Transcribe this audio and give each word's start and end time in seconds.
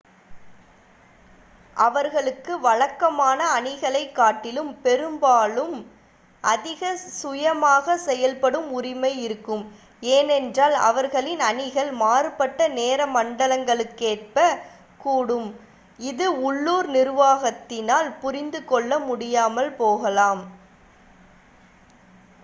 அவர்களுக்கு 1.77 2.53
வழக்கமான 2.59 3.49
அணிகளைக் 3.49 4.15
காட்டிலும் 4.15 4.71
பெரும்பாலும் 4.81 5.75
அதிக 6.43 6.81
சுயமாக 7.19 7.97
செயல்படும் 7.97 8.69
உரிமை 8.71 9.11
இருக்கும் 9.21 9.63
ஏனென்றால் 10.11 10.77
அவர்களின் 10.81 11.39
அணிகள் 11.41 11.91
மாறுபட்ட 11.95 12.67
நேர 12.71 13.05
மண்டலங்களுக்கேற்ப 13.07 14.47
கூடும் 14.97 15.49
இது 15.99 16.27
உள்ளூர் 16.41 16.89
நிர்வாகத்தினால் 16.89 18.11
புரிந்து 18.19 18.61
கொள்ள 18.65 18.99
முடியாமல் 19.01 19.71
போகலாம் 19.73 20.43